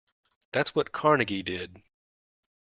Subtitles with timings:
[0.51, 1.83] That's what Carnegie did.